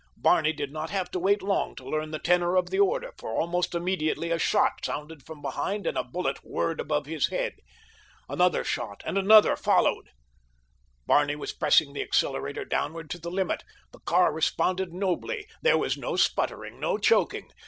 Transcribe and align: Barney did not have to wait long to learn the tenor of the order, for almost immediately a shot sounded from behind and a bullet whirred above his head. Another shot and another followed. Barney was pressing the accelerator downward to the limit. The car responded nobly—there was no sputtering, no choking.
Barney 0.17 0.51
did 0.51 0.71
not 0.71 0.89
have 0.89 1.11
to 1.11 1.19
wait 1.19 1.43
long 1.43 1.75
to 1.75 1.87
learn 1.87 2.09
the 2.09 2.17
tenor 2.17 2.55
of 2.55 2.71
the 2.71 2.79
order, 2.79 3.11
for 3.19 3.33
almost 3.33 3.75
immediately 3.75 4.31
a 4.31 4.39
shot 4.39 4.83
sounded 4.83 5.21
from 5.23 5.43
behind 5.43 5.85
and 5.85 5.95
a 5.95 6.03
bullet 6.03 6.43
whirred 6.43 6.79
above 6.79 7.05
his 7.05 7.27
head. 7.27 7.57
Another 8.27 8.63
shot 8.63 9.03
and 9.05 9.15
another 9.15 9.55
followed. 9.55 10.09
Barney 11.05 11.35
was 11.35 11.53
pressing 11.53 11.93
the 11.93 12.01
accelerator 12.01 12.65
downward 12.65 13.11
to 13.11 13.19
the 13.19 13.29
limit. 13.29 13.63
The 13.91 13.99
car 13.99 14.33
responded 14.33 14.91
nobly—there 14.91 15.77
was 15.77 15.95
no 15.95 16.15
sputtering, 16.15 16.79
no 16.79 16.97
choking. 16.97 17.51